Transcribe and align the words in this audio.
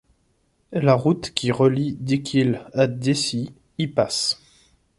La 0.71 0.95
route 0.95 1.31
qui 1.31 1.51
relie 1.51 1.95
Dikhil 1.99 2.65
à 2.73 2.87
Dessie 2.87 3.53
y 3.77 3.85
passe. 3.85 4.41